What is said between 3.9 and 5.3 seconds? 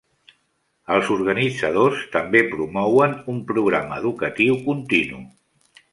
educatiu continu.